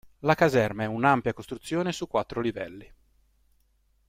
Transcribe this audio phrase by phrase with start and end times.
[0.21, 2.91] La caserma è un'ampia costruzione su quattro livelli.